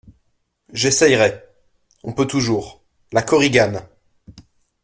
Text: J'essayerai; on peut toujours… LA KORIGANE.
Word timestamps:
J'essayerai; 0.73 1.43
on 2.01 2.11
peut 2.13 2.25
toujours… 2.25 2.81
LA 3.13 3.21
KORIGANE. 3.21 3.83